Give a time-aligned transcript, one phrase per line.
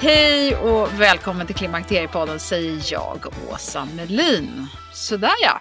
[0.00, 4.66] Hej och välkommen till Klimakteriepodden säger jag, Åsa Melin.
[4.92, 5.60] Sådär ja,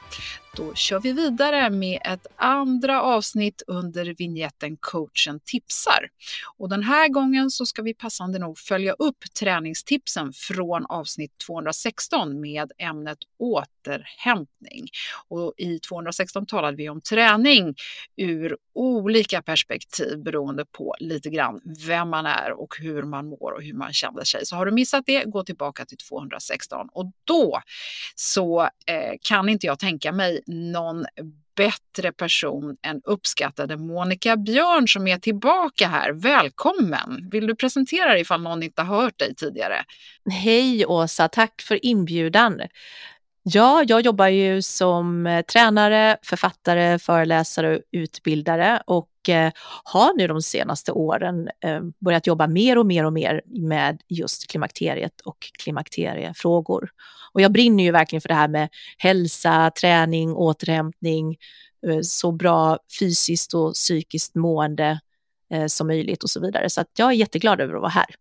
[0.57, 6.09] då kör vi vidare med ett andra avsnitt under vignetten Coachen tipsar.
[6.57, 12.41] Och den här gången så ska vi passande nog följa upp träningstipsen från avsnitt 216
[12.41, 14.87] med ämnet återhämtning.
[15.27, 17.75] Och i 216 talade vi om träning
[18.15, 23.63] ur olika perspektiv beroende på lite grann vem man är och hur man mår och
[23.63, 24.45] hur man känner sig.
[24.45, 27.61] Så har du missat det, gå tillbaka till 216 och då
[28.15, 31.05] så eh, kan inte jag tänka mig någon
[31.55, 36.11] bättre person än uppskattade Monica Björn som är tillbaka här.
[36.11, 37.29] Välkommen!
[37.31, 39.83] Vill du presentera dig ifall någon inte har hört dig tidigare?
[40.31, 42.61] Hej Åsa, tack för inbjudan.
[43.49, 49.51] Ja, jag jobbar ju som eh, tränare, författare, föreläsare och utbildare och eh,
[49.83, 54.47] har nu de senaste åren eh, börjat jobba mer och mer och mer med just
[54.47, 56.89] klimakteriet och klimakteriefrågor.
[57.33, 61.37] Och jag brinner ju verkligen för det här med hälsa, träning, återhämtning,
[62.03, 64.99] så bra fysiskt och psykiskt mående
[65.67, 66.69] som möjligt och så vidare.
[66.69, 68.15] Så att jag är jätteglad över att vara här.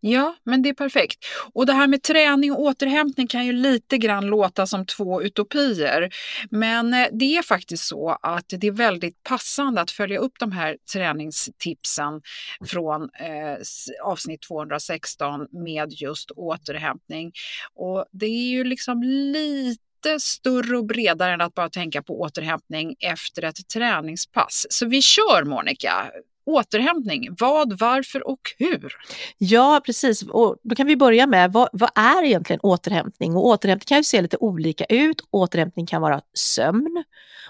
[0.00, 1.18] Ja, men det är perfekt.
[1.52, 6.10] Och det här med träning och återhämtning kan ju lite grann låta som två utopier.
[6.50, 10.52] Men eh, det är faktiskt så att det är väldigt passande att följa upp de
[10.52, 12.22] här träningstipsen
[12.66, 13.58] från eh,
[14.04, 17.32] avsnitt 216 med just återhämtning.
[17.74, 22.94] Och det är ju liksom lite större och bredare än att bara tänka på återhämtning
[23.00, 24.66] efter ett träningspass.
[24.70, 26.10] Så vi kör Monica!
[26.48, 27.36] Återhämtning.
[27.38, 28.92] Vad, varför och hur?
[29.38, 30.22] Ja, precis.
[30.22, 33.36] Och då kan vi börja med vad, vad är egentligen återhämtning?
[33.36, 35.20] Och återhämtning kan ju se lite olika ut.
[35.30, 37.04] Återhämtning kan vara sömn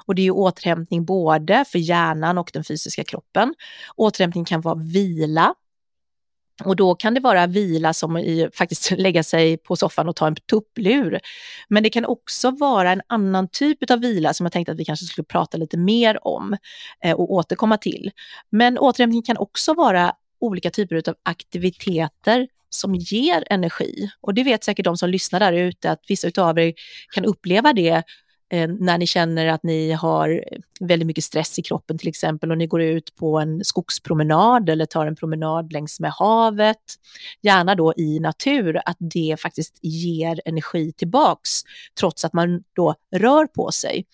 [0.07, 3.55] och det är ju återhämtning både för hjärnan och den fysiska kroppen.
[3.97, 5.55] Återhämtning kan vara vila,
[6.65, 10.27] och då kan det vara vila som i faktiskt lägga sig på soffan och ta
[10.27, 11.21] en tupplur.
[11.69, 14.85] Men det kan också vara en annan typ av vila som jag tänkte att vi
[14.85, 16.57] kanske skulle prata lite mer om
[17.05, 18.11] eh, och återkomma till.
[18.51, 24.11] Men återhämtning kan också vara olika typer av aktiviteter som ger energi.
[24.21, 26.73] Och det vet säkert de som lyssnar där ute att vissa av er
[27.15, 28.03] kan uppleva det
[28.51, 32.51] Eh, när ni känner att ni har eh, väldigt mycket stress i kroppen till exempel
[32.51, 36.83] och ni går ut på en skogspromenad eller tar en promenad längs med havet,
[37.43, 41.51] gärna då i natur, att det faktiskt ger energi tillbaks
[42.01, 44.07] trots att man då rör på sig.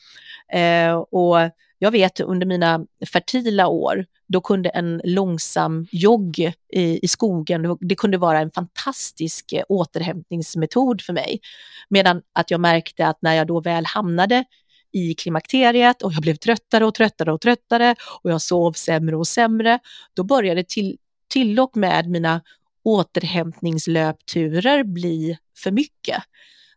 [0.52, 1.38] Eh, och
[1.84, 6.38] jag vet under mina fertila år, då kunde en långsam jogg
[6.72, 11.40] i, i skogen, det kunde vara en fantastisk eh, återhämtningsmetod för mig.
[11.88, 14.44] Medan att jag märkte att när jag då väl hamnade
[14.92, 19.28] i klimakteriet och jag blev tröttare och tröttare och tröttare och jag sov sämre och
[19.28, 19.78] sämre,
[20.14, 20.96] då började till,
[21.28, 22.40] till och med mina
[22.84, 26.22] återhämtningslöpturer bli för mycket.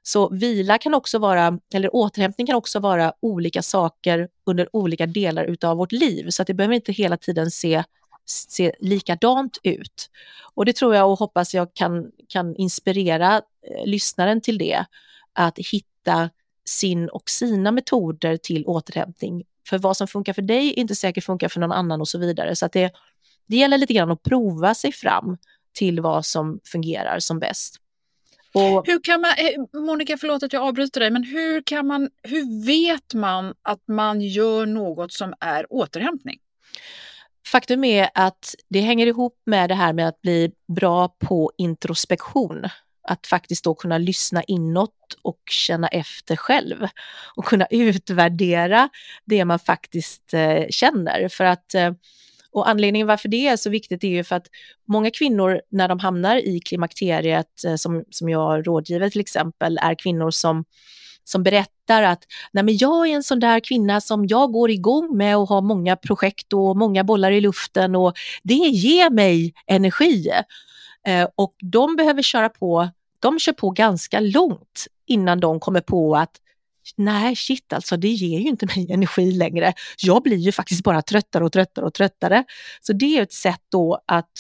[0.08, 5.44] Så vila kan också vara, eller återhämtning kan också vara olika saker under olika delar
[5.44, 6.30] utav vårt liv.
[6.30, 7.84] Så att det behöver inte hela tiden se,
[8.26, 10.10] se likadant ut.
[10.54, 14.86] Och det tror jag och hoppas jag kan, kan inspirera eh, lyssnaren till det.
[15.34, 16.30] Att hitta
[16.66, 19.44] sin och sina metoder till återhämtning.
[19.70, 22.18] För vad som funkar för dig är inte säkert funkar för någon annan och så
[22.18, 22.56] vidare.
[22.56, 22.92] Så att det,
[23.48, 25.38] det gäller lite grann att prova sig fram
[25.74, 27.82] till vad som fungerar som bäst.
[28.54, 32.10] Och, hur kan man, eh, Monica, förlåt att jag avbryter dig, men hur, kan man,
[32.24, 36.40] hur vet man att man gör något som är återhämtning?
[37.48, 42.66] Faktum är att det hänger ihop med det här med att bli bra på introspektion.
[43.10, 46.88] Att faktiskt då kunna lyssna inåt och känna efter själv
[47.36, 48.90] och kunna utvärdera
[49.26, 51.30] det man faktiskt eh, känner.
[51.30, 51.92] För att eh,
[52.52, 54.48] och anledningen varför det är så viktigt är ju för att
[54.88, 59.96] många kvinnor när de hamnar i klimakteriet, eh, som, som jag rådgiver till exempel, är
[59.96, 60.66] kvinnor som,
[61.24, 65.18] som berättar att Nej, men jag är en sån där kvinna som jag går igång
[65.18, 68.14] med och har många projekt och många bollar i luften och
[68.44, 70.32] det ger mig energi.
[71.08, 72.90] Eh, och de behöver köra på,
[73.20, 76.32] de kör på ganska långt innan de kommer på att
[76.96, 79.74] nej shit alltså det ger ju inte mig energi längre.
[79.98, 82.44] Jag blir ju faktiskt bara tröttare och tröttare och tröttare.
[82.82, 84.32] Så det är ett sätt då att,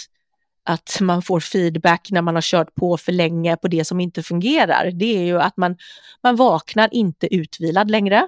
[0.63, 4.23] att man får feedback när man har kört på för länge på det som inte
[4.23, 4.91] fungerar.
[4.91, 5.77] Det är ju att man,
[6.23, 8.27] man vaknar inte utvilad längre.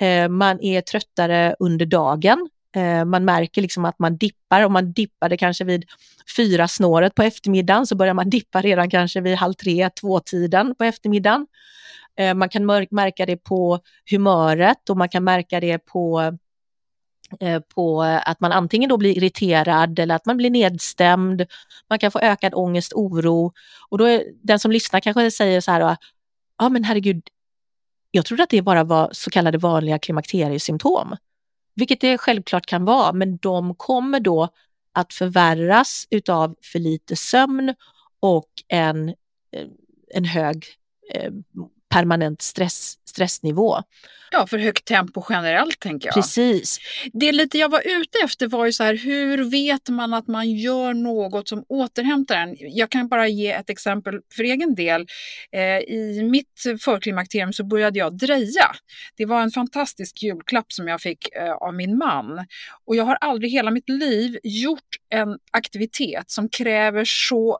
[0.00, 2.48] Eh, man är tröttare under dagen.
[2.76, 5.84] Eh, man märker liksom att man dippar, om man dippade kanske vid
[6.36, 10.74] fyra snåret på eftermiddagen så börjar man dippa redan kanske vid halv tre, två tiden
[10.74, 11.46] på eftermiddagen.
[12.16, 13.80] Eh, man kan märka det på
[14.10, 16.36] humöret och man kan märka det på,
[17.40, 21.46] eh, på att man antingen då blir irriterad eller att man blir nedstämd.
[21.88, 23.52] Man kan få ökad ångest, oro
[23.88, 25.96] och då är den som lyssnar kanske säger så här, ah,
[26.58, 27.22] ja men herregud,
[28.10, 31.16] jag trodde att det bara var så kallade vanliga klimakteriesymptom,
[31.74, 34.48] vilket det självklart kan vara, men de kommer då
[34.92, 37.74] att förvärras utav för lite sömn
[38.20, 39.66] och en, eh,
[40.14, 40.64] en hög
[41.96, 43.82] permanent stress, stressnivå.
[44.30, 46.14] Ja, för högt tempo generellt tänker jag.
[46.14, 46.78] Precis.
[47.12, 50.50] Det lite jag var ute efter var ju så här, hur vet man att man
[50.50, 52.56] gör något som återhämtar en?
[52.58, 55.06] Jag kan bara ge ett exempel för egen del.
[55.52, 58.74] Eh, I mitt förklimakterium så började jag dreja.
[59.16, 62.46] Det var en fantastisk julklapp som jag fick eh, av min man.
[62.84, 67.58] Och jag har aldrig hela mitt liv gjort en aktivitet som kräver så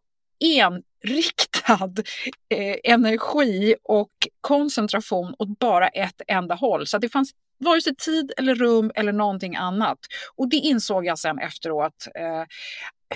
[1.07, 2.03] enriktad
[2.49, 4.11] eh, energi och
[4.41, 6.87] koncentration åt bara ett enda håll.
[6.87, 9.99] Så det fanns vare sig tid eller rum eller någonting annat.
[10.37, 12.45] Och det insåg jag sen efteråt eh,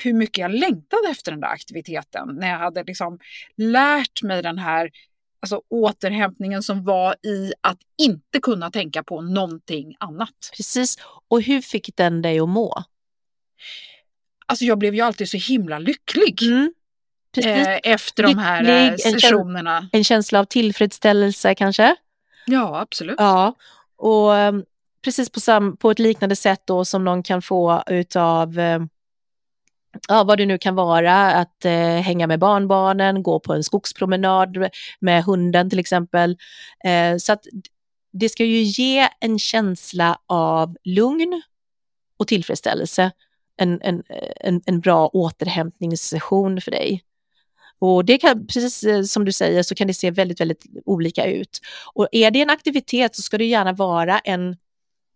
[0.03, 2.29] hur mycket jag längtade efter den där aktiviteten.
[2.41, 3.19] När jag hade liksom
[3.57, 4.91] lärt mig den här
[5.43, 10.51] alltså återhämtningen som var i att inte kunna tänka på någonting annat.
[10.57, 10.97] Precis.
[11.29, 12.85] Och hur fick den dig att må?
[14.47, 16.43] Alltså jag blev ju alltid så himla lycklig.
[16.43, 16.73] Mm.
[17.37, 19.79] Eh, efter de här Lycklig, eh, sessionerna.
[19.79, 21.97] En, en känsla av tillfredsställelse kanske?
[22.47, 23.17] Ja, absolut.
[23.19, 23.55] Ja,
[23.97, 24.65] och um,
[25.05, 28.79] precis på, sam, på ett liknande sätt då som någon kan få utav uh,
[30.09, 34.69] ja, vad det nu kan vara, att eh, hänga med barnbarnen, gå på en skogspromenad
[35.01, 36.37] med hunden till exempel.
[36.85, 37.45] Eh, så att
[38.13, 41.43] det ska ju ge en känsla av lugn
[42.17, 43.11] och tillfredsställelse,
[43.57, 44.03] en, en,
[44.41, 47.05] en, en bra återhämtningssession för dig.
[47.81, 51.27] Och det kan, precis eh, som du säger, så kan det se väldigt, väldigt olika
[51.27, 51.61] ut.
[51.95, 54.57] Och är det en aktivitet så ska det gärna vara en,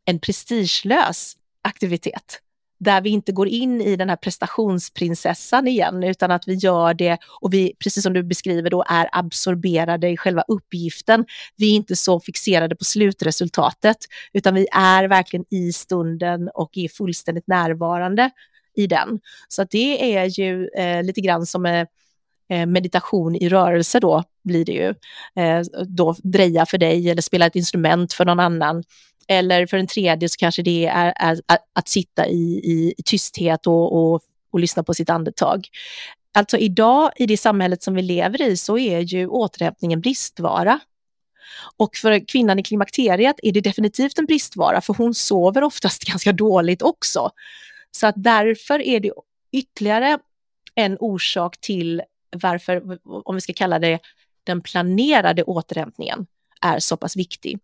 [0.04, 2.40] en prestigelös aktivitet
[2.80, 7.18] där vi inte går in i den här prestationsprinsessan igen, utan att vi gör det
[7.40, 11.24] och vi, precis som du beskriver då, är absorberade i själva uppgiften.
[11.56, 13.96] Vi är inte så fixerade på slutresultatet,
[14.32, 18.30] utan vi är verkligen i stunden och är fullständigt närvarande
[18.76, 19.20] i den.
[19.48, 21.86] Så det är ju eh, lite grann som Eh,
[22.48, 24.94] Eh, meditation i rörelse då blir det ju.
[25.42, 28.84] Eh, då dreja för dig eller spela ett instrument för någon annan.
[29.28, 31.40] Eller för en tredje så kanske det är, är
[31.72, 35.68] att sitta i, i, i tysthet och, och, och lyssna på sitt andetag.
[36.32, 40.80] Alltså idag i det samhället som vi lever i så är ju återhämtningen bristvara.
[41.76, 46.32] Och för kvinnan i klimakteriet är det definitivt en bristvara för hon sover oftast ganska
[46.32, 47.30] dåligt också.
[47.90, 49.12] Så att därför är det
[49.52, 50.18] ytterligare
[50.74, 52.02] en orsak till
[52.42, 53.98] varför, om vi ska kalla det
[54.44, 56.26] den planerade återhämtningen,
[56.60, 57.58] är så pass viktig.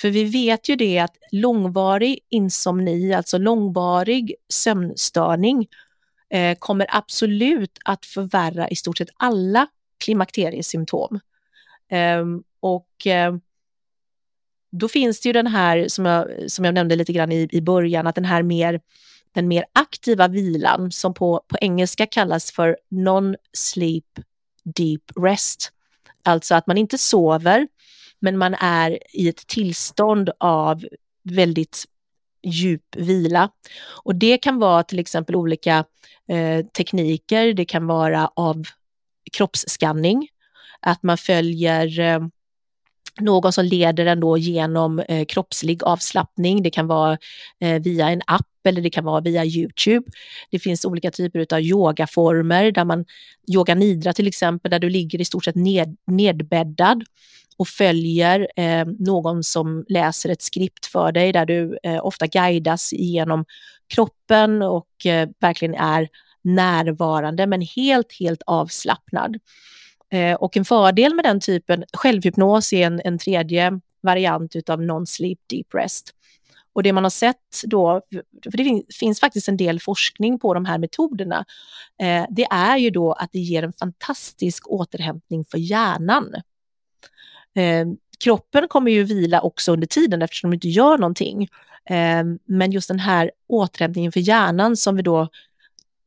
[0.00, 5.66] För vi vet ju det att långvarig insomni, alltså långvarig sömnstörning,
[6.30, 9.66] eh, kommer absolut att förvärra i stort sett alla
[10.04, 11.20] klimakteriesymptom.
[11.90, 12.24] Eh,
[12.60, 13.36] och eh,
[14.70, 17.60] då finns det ju den här, som jag, som jag nämnde lite grann i, i
[17.60, 18.80] början, att den här mer
[19.38, 24.22] den mer aktiva vilan som på, på engelska kallas för non-sleep
[24.64, 25.72] deep rest.
[26.22, 27.68] Alltså att man inte sover,
[28.18, 30.84] men man är i ett tillstånd av
[31.22, 31.84] väldigt
[32.42, 33.50] djup vila.
[34.04, 35.84] Och det kan vara till exempel olika
[36.28, 38.62] eh, tekniker, det kan vara av
[39.32, 40.28] kroppsskanning,
[40.80, 42.20] att man följer eh,
[43.20, 46.62] någon som leder en då genom eh, kroppslig avslappning.
[46.62, 47.18] Det kan vara
[47.60, 50.10] eh, via en app eller det kan vara via Youtube.
[50.50, 53.04] Det finns olika typer av yogaformer där man,
[53.54, 57.04] yoga nidra till exempel, där du ligger i stort sett ned, nedbäddad
[57.58, 62.92] och följer eh, någon som läser ett skript för dig där du eh, ofta guidas
[62.92, 63.44] genom
[63.94, 66.08] kroppen och eh, verkligen är
[66.42, 69.36] närvarande men helt, helt avslappnad.
[70.12, 75.38] Eh, och en fördel med den typen, självhypnos är en, en tredje variant utav non-sleep
[75.50, 76.14] deep rest.
[76.72, 78.02] Och det man har sett då,
[78.50, 81.44] för det finns faktiskt en del forskning på de här metoderna,
[82.02, 86.34] eh, det är ju då att det ger en fantastisk återhämtning för hjärnan.
[87.54, 87.86] Eh,
[88.24, 91.48] kroppen kommer ju vila också under tiden eftersom de inte gör någonting.
[91.90, 95.28] Eh, men just den här återhämtningen för hjärnan som vi då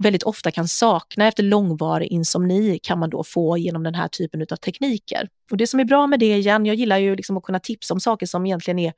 [0.02, 4.42] väldigt ofta kan sakna efter långvarig insomni kan man då få genom den här typen
[4.42, 5.30] av tekniker.
[5.52, 7.94] Och det som är bra med det igen, jag gillar ju liksom att kunna tipsa
[7.94, 8.94] om saker som egentligen är,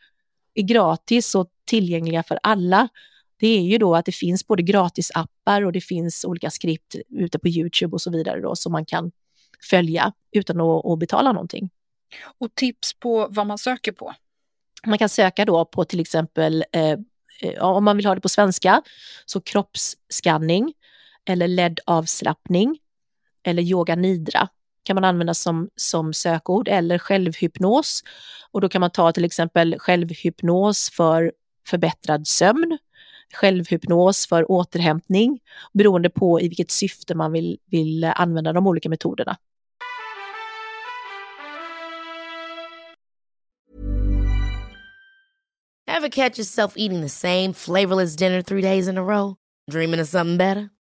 [0.54, 2.88] är gratis och tillgängliga för alla.
[3.40, 7.40] Det är ju då att det finns både gratisappar och det finns olika skript ute
[7.40, 9.12] på Youtube och så vidare då som man kan
[9.70, 11.70] följa utan att, att betala någonting.
[12.40, 14.14] Och tips på vad man söker på?
[14.86, 16.92] Man kan söka då på till exempel eh,
[17.42, 18.82] eh om man vill ha det på svenska,
[19.26, 20.74] så kroppsskanning
[21.25, 22.80] eller LED-avslappning
[23.44, 24.50] eller yoga nidra
[24.84, 28.03] kan man använda som, som sökord eller självhypnos.
[28.51, 31.32] Och då kan man ta till exempel självhypnos för
[31.68, 32.77] förbättrad sömn,
[33.34, 35.39] självhypnos för återhämtning
[35.74, 39.38] beroende på i vilket syfte man vill, vill använda de olika metoderna.
[45.88, 49.36] Have catch yourself eating the same flavorless dinner three days in a row?
[49.72, 50.70] Dreaming of something better?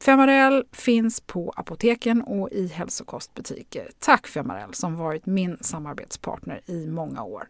[0.00, 3.90] Femarel finns på apoteken och i hälsokostbutiker.
[3.98, 7.46] Tack Femarel som varit min samarbetspartner i många år.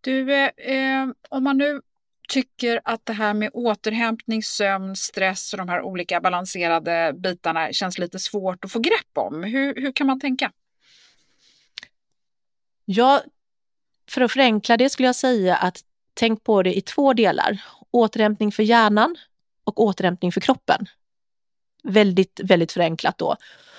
[0.00, 1.80] Du, eh, om man nu
[2.28, 7.98] tycker att det här med återhämtning, sömn, stress och de här olika balanserade bitarna känns
[7.98, 9.44] lite svårt att få grepp om.
[9.44, 10.52] Hur, hur kan man tänka?
[12.84, 13.22] Ja,
[14.10, 15.80] för att förenkla det skulle jag säga att
[16.14, 17.62] tänk på det i två delar.
[17.90, 19.16] Återhämtning för hjärnan
[19.64, 20.86] och återhämtning för kroppen.
[21.82, 23.36] Väldigt, väldigt förenklat då.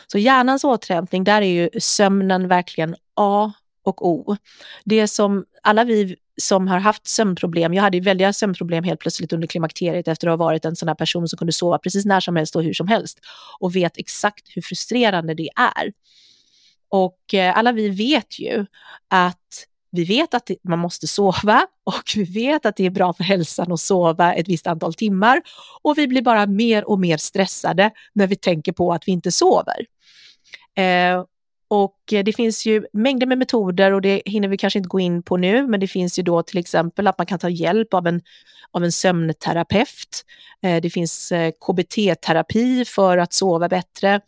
[0.08, 3.52] Så hjärnans återhämtning, där är ju sömnen verkligen A
[3.84, 4.38] och O.
[4.84, 9.34] Det som alla vi som har haft sömnproblem, jag hade ju väldiga sömnproblem helt plötsligt
[9.34, 12.20] under klimakteriet efter att ha varit en sån här person som kunde sova precis när
[12.20, 13.20] som helst och hur som helst
[13.60, 15.94] och vet exakt hur frustrerande det är.
[16.90, 18.66] Och eh, alla vi vet ju
[19.08, 23.24] att vi vet att man måste sova och vi vet att det är bra för
[23.24, 25.42] hälsan att sova ett visst antal timmar
[25.82, 29.32] och vi blir bara mer och mer stressade när vi tänker på att vi inte
[29.32, 29.86] sover.
[30.78, 31.24] Eh,
[31.68, 35.24] och det finns ju mängder med metoder och det hinner vi kanske inte gå in
[35.24, 38.08] på nu, men det finns ju då till exempel att man kan ta hjälp av
[38.08, 38.22] en,
[38.72, 40.26] av en sömnterapeut.
[40.64, 44.22] Eh, det finns eh, KBT-terapi för att sova bättre.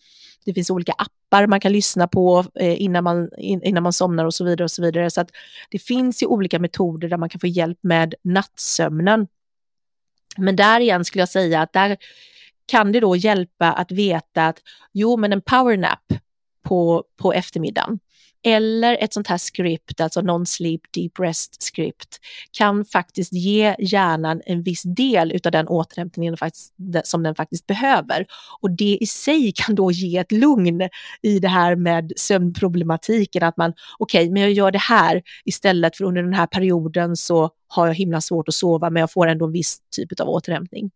[0.45, 4.33] Det finns olika appar man kan lyssna på eh, innan man, innan man somnar och
[4.33, 4.63] så vidare.
[4.63, 5.09] och Så vidare.
[5.09, 5.29] Så att
[5.69, 9.27] det finns ju olika metoder där man kan få hjälp med nattsömnen.
[10.37, 11.97] Men där igen skulle jag säga att där
[12.65, 14.59] kan det då hjälpa att veta att
[14.91, 16.13] jo, men en powernap
[16.63, 17.99] på, på eftermiddagen
[18.43, 22.19] eller ett sånt här script, alltså non-sleep deep rest script,
[22.51, 26.37] kan faktiskt ge hjärnan en viss del av den återhämtningen
[27.03, 28.25] som den faktiskt behöver.
[28.61, 30.89] Och det i sig kan då ge ett lugn
[31.21, 35.97] i det här med sömnproblematiken, att man, okej, okay, men jag gör det här istället
[35.97, 39.27] för under den här perioden så har jag himla svårt att sova, men jag får
[39.27, 40.91] ändå en viss typ av återhämtning.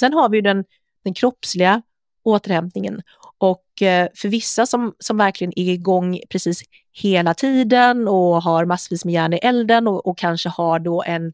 [0.00, 0.64] Sen har vi den,
[1.04, 1.82] den kroppsliga
[2.24, 3.02] återhämtningen.
[3.42, 9.04] Och eh, för vissa som, som verkligen är igång precis hela tiden och har massvis
[9.04, 11.32] med järn i elden och, och kanske har då en,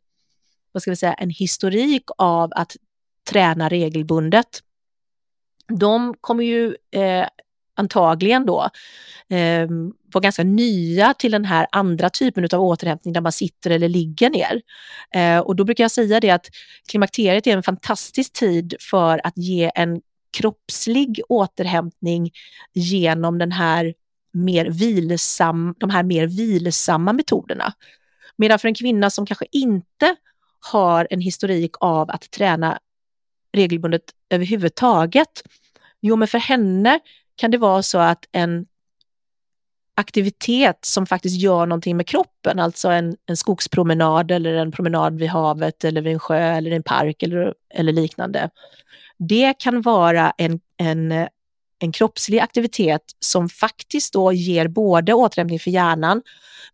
[0.73, 2.77] vad ska vi säga, en historik av att
[3.31, 4.63] träna regelbundet.
[5.79, 7.27] De kommer ju eh,
[7.77, 8.71] antagligen då
[9.29, 9.69] eh,
[10.13, 14.31] vara ganska nya till den här andra typen av återhämtning där man sitter eller ligger
[14.31, 14.63] ner.
[15.15, 16.47] Eh, och då brukar jag säga det att
[16.89, 22.31] klimakteriet är en fantastisk tid för att ge en kroppslig återhämtning
[22.75, 23.95] genom den här
[24.33, 27.73] mer vilsam, de här mer vilsamma metoderna.
[28.37, 30.17] Medan för en kvinna som kanske inte
[30.61, 32.79] har en historik av att träna
[33.53, 35.43] regelbundet överhuvudtaget,
[36.01, 37.01] jo men för henne
[37.37, 38.67] kan det vara så att en
[39.95, 45.29] aktivitet som faktiskt gör någonting med kroppen, alltså en, en skogspromenad eller en promenad vid
[45.29, 48.51] havet eller vid en sjö eller en park eller, eller liknande,
[49.19, 51.29] det kan vara en, en,
[51.79, 56.23] en kroppslig aktivitet som faktiskt då ger både återhämtning för hjärnan,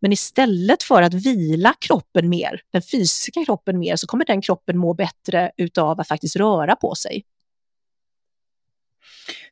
[0.01, 4.79] men istället för att vila kroppen mer, den fysiska kroppen mer, så kommer den kroppen
[4.79, 7.25] må bättre utav att faktiskt röra på sig.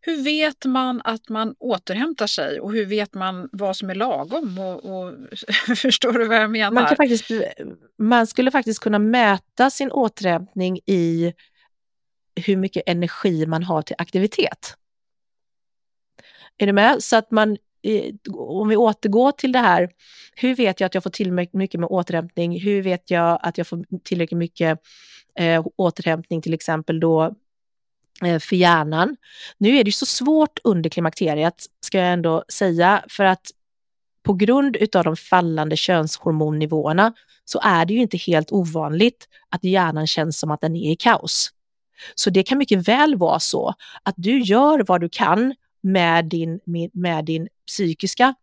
[0.01, 4.59] Hur vet man att man återhämtar sig och hur vet man vad som är lagom?
[4.59, 5.15] Och, och
[5.77, 6.71] förstår du vad jag menar?
[6.71, 7.31] Man, faktiskt,
[7.99, 11.33] man skulle faktiskt kunna mäta sin återhämtning i
[12.37, 14.77] hur mycket energi man har till aktivitet.
[16.59, 17.03] Är du med?
[17.03, 19.91] Så att man, eh, om vi återgår till det här,
[20.35, 22.61] hur vet jag att jag får tillräckligt mycket med återhämtning?
[22.61, 24.79] Hur vet jag att jag får tillräckligt mycket
[25.39, 27.35] eh, återhämtning till exempel då
[28.25, 29.17] eh, för hjärnan?
[29.59, 33.51] Nu är det ju så svårt under klimakteriet, ska jag ändå säga, för att
[34.23, 37.13] på grund av de fallande könshormonnivåerna
[37.45, 40.97] så är det ju inte helt ovanligt att hjärnan känns som att den är i
[40.97, 41.53] kaos.
[42.15, 46.61] Så det kan mycket väl vara så att du gör vad du kan med din,
[46.65, 48.35] med, med din psykiska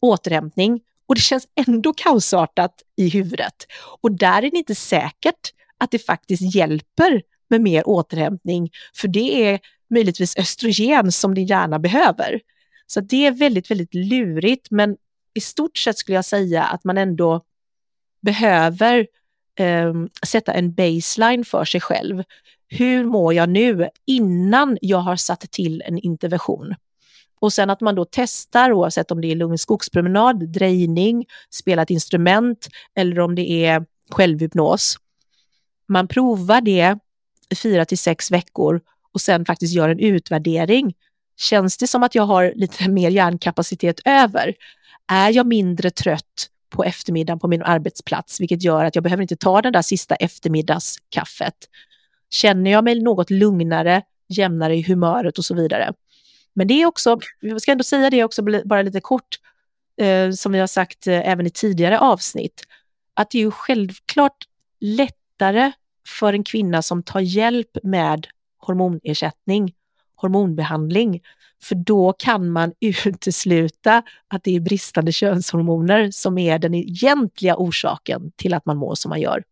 [0.00, 3.66] återhämtning och det känns ändå kaosartat i huvudet.
[4.00, 9.48] Och där är det inte säkert att det faktiskt hjälper med mer återhämtning, för det
[9.48, 12.40] är möjligtvis östrogen som din hjärna behöver.
[12.86, 14.96] Så det är väldigt, väldigt lurigt, men
[15.34, 17.44] i stort sett skulle jag säga att man ändå
[18.20, 19.06] behöver
[19.58, 19.94] eh,
[20.26, 22.22] sätta en baseline för sig själv
[22.68, 26.74] hur mår jag nu innan jag har satt till en intervention?
[27.40, 31.90] Och sen att man då testar oavsett om det är lugn skogspromenad, drejning, spela ett
[31.90, 34.96] instrument eller om det är självhypnos.
[35.88, 36.98] Man provar det
[37.48, 38.80] i fyra till sex veckor
[39.12, 40.94] och sen faktiskt gör en utvärdering.
[41.36, 44.54] Känns det som att jag har lite mer hjärnkapacitet över?
[45.08, 49.36] Är jag mindre trött på eftermiddagen på min arbetsplats, vilket gör att jag behöver inte
[49.36, 51.54] ta den där sista eftermiddagskaffet.
[52.30, 55.92] Känner jag mig något lugnare, jämnare i humöret och så vidare.
[56.54, 59.38] Men det är också, jag ska ändå säga det också bara lite kort,
[60.00, 62.62] eh, som vi har sagt eh, även i tidigare avsnitt,
[63.14, 64.44] att det är ju självklart
[64.80, 65.72] lättare
[66.08, 68.26] för en kvinna som tar hjälp med
[68.58, 69.74] hormonersättning,
[70.16, 71.20] hormonbehandling,
[71.62, 78.32] för då kan man utesluta att det är bristande könshormoner som är den egentliga orsaken
[78.36, 79.42] till att man mår som man gör.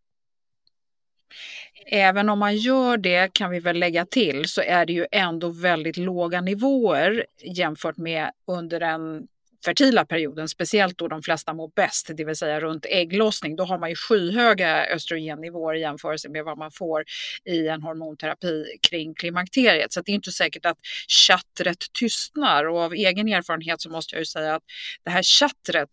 [1.87, 5.49] Även om man gör det kan vi väl lägga till så är det ju ändå
[5.49, 9.27] väldigt låga nivåer jämfört med under en
[9.65, 13.79] fertila perioden, speciellt då de flesta mår bäst, det vill säga runt ägglossning, då har
[13.79, 17.05] man ju skyhöga östrogennivåer i jämförelse med vad man får
[17.45, 19.93] i en hormonterapi kring klimakteriet.
[19.93, 24.21] Så det är inte säkert att chattret tystnar och av egen erfarenhet så måste jag
[24.21, 24.63] ju säga att
[25.05, 25.91] det här chattret,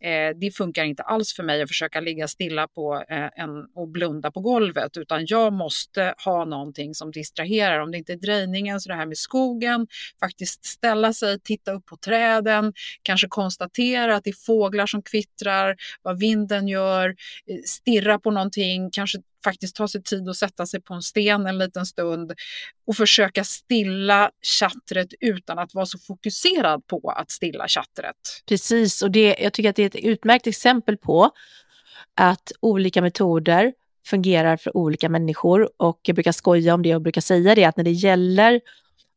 [0.00, 3.88] eh, det funkar inte alls för mig att försöka ligga stilla på eh, en, och
[3.88, 7.80] blunda på golvet, utan jag måste ha någonting som distraherar.
[7.80, 9.86] Om det inte är drejningen så det här med skogen,
[10.20, 12.72] faktiskt ställa sig, titta upp på träden,
[13.14, 18.90] kanske konstatera att det är fåglar som kvittrar, vad vinden gör, eh, stirra på någonting,
[18.90, 22.32] kanske faktiskt ta sig tid att sätta sig på en sten en liten stund
[22.86, 28.16] och försöka stilla chattret utan att vara så fokuserad på att stilla chattret.
[28.48, 31.30] Precis, och det, jag tycker att det är ett utmärkt exempel på
[32.14, 33.72] att olika metoder
[34.06, 37.76] fungerar för olika människor och jag brukar skoja om det och brukar säga det att
[37.76, 38.60] när det gäller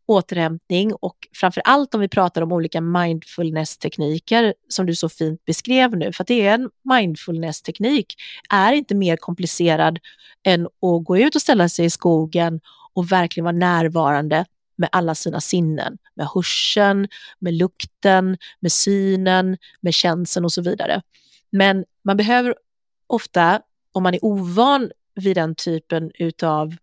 [0.07, 5.97] återhämtning och framför allt om vi pratar om olika mindfulness-tekniker som du så fint beskrev
[5.97, 8.15] nu, för att det är en mindfulness-teknik,
[8.49, 9.99] är inte mer komplicerad
[10.43, 12.59] än att gå ut och ställa sig i skogen
[12.93, 17.07] och verkligen vara närvarande med alla sina sinnen, med hörseln,
[17.39, 21.01] med lukten, med synen, med känseln och så vidare.
[21.51, 22.55] Men man behöver
[23.07, 26.75] ofta, om man är ovan vid den typen utav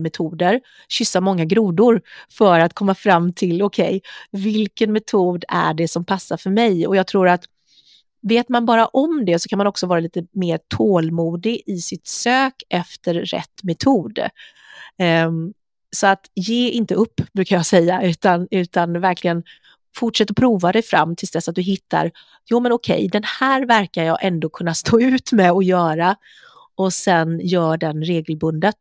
[0.00, 4.00] metoder, kyssa många grodor för att komma fram till, okej, okay,
[4.42, 6.86] vilken metod är det som passar för mig?
[6.86, 7.44] Och jag tror att
[8.22, 12.06] vet man bara om det så kan man också vara lite mer tålmodig i sitt
[12.06, 14.18] sök efter rätt metod.
[15.26, 15.52] Um,
[15.96, 19.42] så att ge inte upp, brukar jag säga, utan, utan verkligen
[19.96, 22.10] fortsätt att prova dig fram tills dess att du hittar,
[22.50, 26.16] jo men okej, den här verkar jag ändå kunna stå ut med att göra
[26.74, 28.76] och sen gör den regelbundet.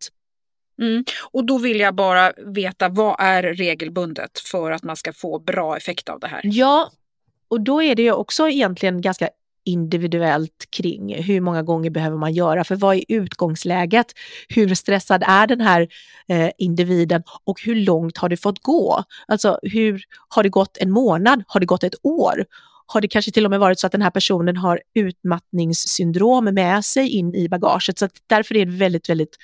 [0.82, 1.04] Mm.
[1.32, 5.78] Och då vill jag bara veta vad är regelbundet för att man ska få bra
[5.78, 6.41] effekt av det här?
[6.44, 6.91] Ja,
[7.48, 9.30] och då är det ju också egentligen ganska
[9.65, 14.06] individuellt kring hur många gånger behöver man göra, för vad är utgångsläget?
[14.48, 15.88] Hur stressad är den här
[16.28, 19.04] eh, individen och hur långt har det fått gå?
[19.28, 21.44] Alltså hur har det gått en månad?
[21.48, 22.46] Har det gått ett år?
[22.86, 26.86] Har det kanske till och med varit så att den här personen har utmattningssyndrom med
[26.86, 28.00] sig in i bagaget?
[28.00, 29.38] Så därför är det väldigt, väldigt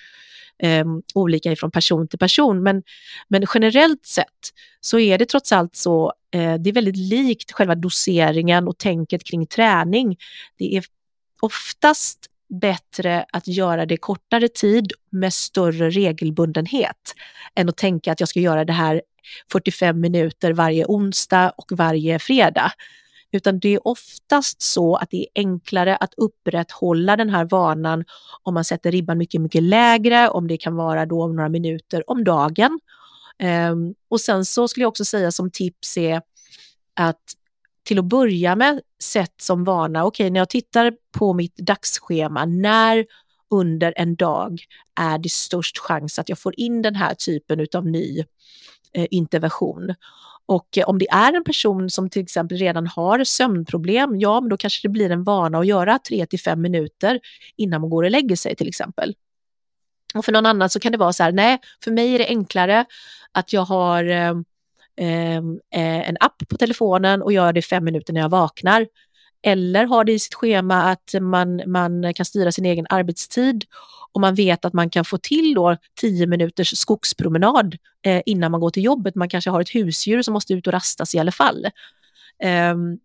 [0.60, 2.63] eh, olika ifrån person till person.
[2.63, 2.84] Men,
[3.28, 7.76] men generellt sett så är det trots allt så, eh, det är väldigt likt själva
[7.76, 10.17] doseringen och tänket kring träning.
[10.58, 10.86] Det är
[11.41, 17.15] oftast bättre att göra det kortare tid med större regelbundenhet
[17.56, 19.02] än att tänka att jag ska göra det här
[19.52, 22.72] 45 minuter varje onsdag och varje fredag
[23.32, 28.06] utan det är oftast så att det är enklare att upprätthålla den här vanan
[28.44, 32.24] om man sätter ribban mycket, mycket lägre, om det kan vara då några minuter om
[32.24, 32.80] dagen.
[33.72, 36.22] Um, och sen så skulle jag också säga som tips är
[36.94, 37.22] att
[37.84, 42.46] till att börja med sätt som vana, okej okay, när jag tittar på mitt dagsschema,
[42.46, 43.06] när
[43.50, 44.62] under en dag
[45.00, 48.24] är det störst chans att jag får in den här typen av ny
[48.93, 49.95] Eh, intervention.
[50.45, 54.50] Och eh, om det är en person som till exempel redan har sömnproblem, ja men
[54.50, 57.19] då kanske det blir en vana att göra 3 till 5 minuter
[57.56, 59.15] innan man går och lägger sig till exempel.
[60.15, 62.28] Och för någon annan så kan det vara så här, nej, för mig är det
[62.28, 62.86] enklare
[63.32, 64.34] att jag har eh,
[64.97, 68.88] eh, en app på telefonen och gör det fem minuter när jag vaknar.
[69.43, 73.65] Eller har det i sitt schema att man, man kan styra sin egen arbetstid
[74.17, 78.60] och man vet att man kan få till då 10 minuters skogspromenad eh, innan man
[78.60, 79.15] går till jobbet.
[79.15, 81.65] Man kanske har ett husdjur som måste ut och rastas i alla fall.
[82.71, 82.99] Um,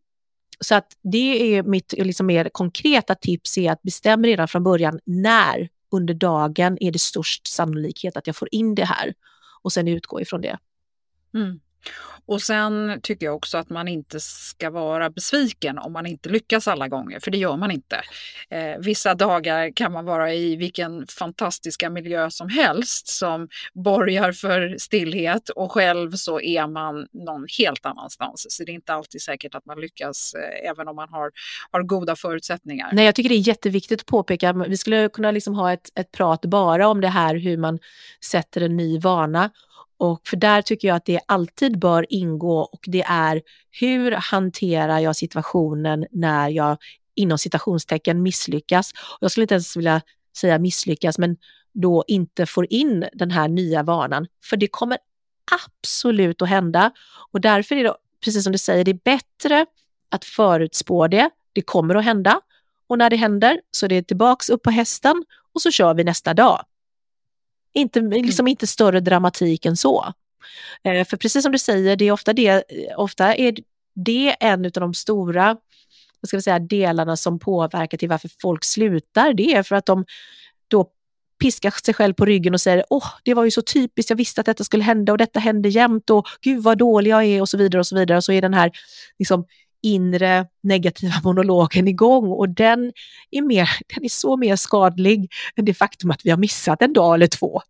[0.60, 5.00] så att det är mitt liksom mer konkreta tips är att bestäm redan från början
[5.04, 9.14] när under dagen är det störst sannolikhet att jag får in det här
[9.62, 10.58] och sen utgå ifrån det.
[11.34, 11.60] Mm.
[12.26, 16.68] Och sen tycker jag också att man inte ska vara besviken om man inte lyckas
[16.68, 18.02] alla gånger, för det gör man inte.
[18.50, 24.76] Eh, vissa dagar kan man vara i vilken fantastiska miljö som helst som borgar för
[24.78, 28.46] stillhet och själv så är man någon helt annanstans.
[28.48, 31.30] Så det är inte alltid säkert att man lyckas eh, även om man har,
[31.70, 32.90] har goda förutsättningar.
[32.92, 34.52] Nej, jag tycker det är jätteviktigt att påpeka.
[34.52, 37.78] Vi skulle kunna liksom ha ett, ett prat bara om det här hur man
[38.24, 39.50] sätter en ny vana
[40.02, 44.98] och för där tycker jag att det alltid bör ingå och det är hur hanterar
[44.98, 46.76] jag situationen när jag
[47.14, 48.92] inom citationstecken misslyckas.
[49.20, 50.00] Jag skulle inte ens vilja
[50.36, 51.36] säga misslyckas, men
[51.72, 54.26] då inte får in den här nya vanan.
[54.44, 54.98] För det kommer
[55.64, 56.90] absolut att hända.
[57.32, 59.66] Och därför är det, precis som du säger, det är bättre
[60.08, 61.30] att förutspå det.
[61.52, 62.40] Det kommer att hända.
[62.86, 66.04] Och när det händer så är det tillbaks upp på hästen och så kör vi
[66.04, 66.64] nästa dag.
[67.74, 68.24] Inte, mm.
[68.24, 70.12] liksom inte större dramatik än så.
[70.84, 72.64] Eh, för precis som du säger, det är ofta det,
[72.96, 73.54] ofta är
[73.94, 75.56] det en av de stora
[76.22, 79.34] vad ska vi säga, delarna som påverkar till varför folk slutar.
[79.34, 80.04] Det är för att de
[80.68, 80.90] då
[81.40, 84.40] piskar sig själv på ryggen och säger åh, det var ju så typiskt, jag visste
[84.40, 87.48] att detta skulle hända och detta hände jämt och gud vad dålig jag är och
[87.48, 88.16] så vidare och så vidare.
[88.16, 88.70] Och så är den här
[89.18, 89.44] liksom,
[89.82, 92.92] inre negativa monologen igång och den
[93.30, 96.92] är, mer, den är så mer skadlig än det faktum att vi har missat en
[96.92, 97.62] dag eller två.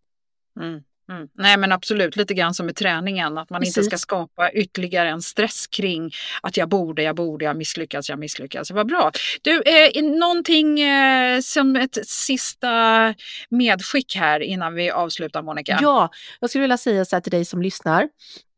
[0.61, 0.83] Mm.
[1.11, 1.29] Mm.
[1.35, 3.77] Nej men absolut, lite grann som med träningen, att man Precis.
[3.77, 6.11] inte ska skapa ytterligare en stress kring
[6.43, 8.71] att jag borde, jag borde, jag misslyckas, jag misslyckas.
[8.71, 9.11] Vad bra.
[9.43, 13.15] Du, eh, någonting eh, som ett sista
[13.49, 15.79] medskick här innan vi avslutar Monica?
[15.83, 16.11] Ja,
[16.41, 18.09] jag skulle vilja säga så här till dig som lyssnar,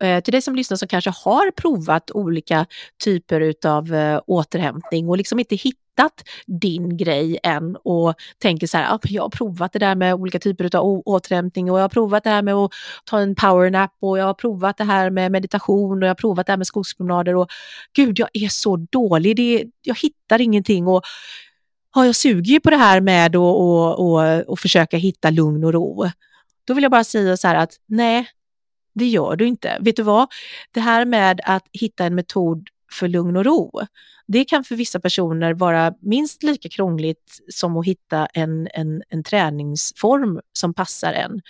[0.02, 2.66] eh, till dig som lyssnar som kanske har provat olika
[3.04, 8.78] typer av eh, återhämtning och liksom inte hittat hittat din grej än och tänker så
[8.78, 11.88] här, ah, jag har provat det där med olika typer av återhämtning och jag har
[11.88, 12.72] provat det här med att
[13.04, 16.46] ta en powernap och jag har provat det här med meditation och jag har provat
[16.46, 17.48] det här med skogspromenader och
[17.92, 21.02] gud, jag är så dålig, det, jag hittar ingenting och
[21.94, 25.64] ja, jag suger ju på det här med att och, och, och försöka hitta lugn
[25.64, 26.10] och ro.
[26.66, 28.26] Då vill jag bara säga så här att nej,
[28.94, 29.78] det gör du inte.
[29.80, 30.28] Vet du vad?
[30.72, 33.80] Det här med att hitta en metod för lugn och ro,
[34.26, 39.24] det kan för vissa personer vara minst lika krångligt som att hitta en, en, en
[39.24, 41.40] träningsform som passar en.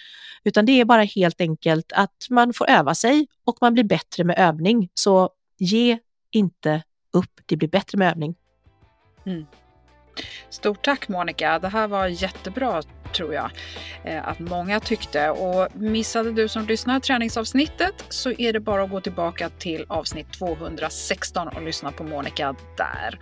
[0.45, 4.25] Utan det är bara helt enkelt att man får öva sig och man blir bättre
[4.25, 4.89] med övning.
[4.95, 5.99] Så ge
[6.31, 6.83] inte
[7.13, 8.35] upp, det blir bättre med övning.
[9.27, 9.47] Mm.
[10.51, 12.83] Stort tack Monica, det här var jättebra
[13.15, 13.51] tror jag
[14.05, 15.31] eh, att många tyckte.
[15.31, 20.33] Och missade du som lyssnar träningsavsnittet så är det bara att gå tillbaka till avsnitt
[20.33, 23.19] 216 och lyssna på Monica där.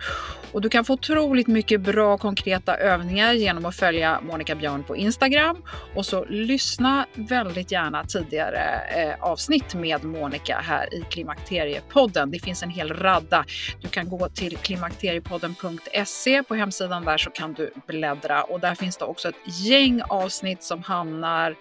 [0.51, 4.95] Och du kan få otroligt mycket bra konkreta övningar genom att följa Monica Björn på
[4.95, 5.57] Instagram
[5.95, 12.31] och så lyssna väldigt gärna tidigare eh, avsnitt med Monica här i Klimakteriepodden.
[12.31, 13.45] Det finns en hel radda.
[13.81, 18.97] Du kan gå till klimakteriepodden.se på hemsidan där så kan du bläddra och där finns
[18.97, 21.55] det också ett gäng gäng avsnitt som hamnar,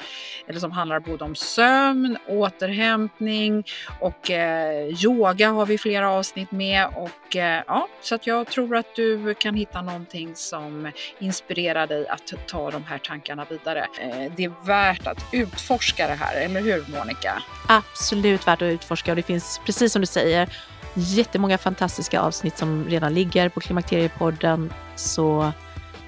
[0.46, 3.64] eller som handlar både om sömn, återhämtning
[4.00, 6.86] och eh, yoga har vi flera avsnitt med.
[6.96, 12.08] Och, eh, ja, så att jag tror att du kan hitta någonting som inspirerar dig
[12.08, 13.86] att ta de här tankarna vidare.
[14.00, 17.42] Eh, det är värt att utforska det här, eller hur Monica?
[17.68, 20.48] Absolut värt att utforska och det finns, precis som du säger,
[20.94, 24.72] jättemånga fantastiska avsnitt som redan ligger på Klimakteriepodden.
[24.96, 25.52] Så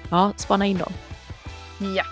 [0.09, 0.93] ja, spana in dem.
[1.95, 2.03] Ja.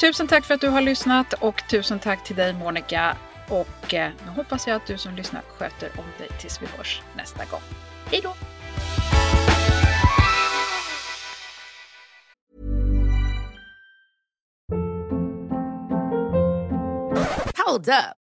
[0.00, 3.16] Tusen tack för att du har lyssnat och tusen tack till dig Monica.
[3.48, 7.02] Och eh, nu hoppas jag att du som lyssnar sköter om dig tills vi hörs
[7.16, 7.60] nästa gång.
[8.10, 8.34] Hej då!
[17.66, 18.27] Hold up.